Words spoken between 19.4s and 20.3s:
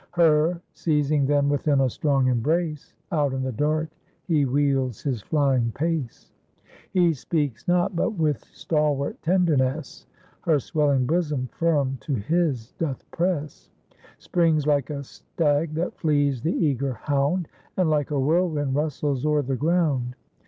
the ground.